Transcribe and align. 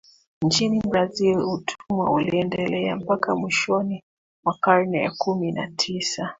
Nchini 0.41 0.81
Brazil 0.89 1.37
utumwa 1.39 2.11
uliendelea 2.11 2.95
mpaka 2.95 3.35
mwishoni 3.35 4.03
mwa 4.45 4.57
karne 4.61 4.97
ya 5.01 5.11
kumi 5.17 5.51
na 5.51 5.67
tisa 5.71 6.29